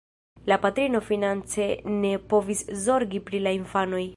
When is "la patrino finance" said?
0.51-1.67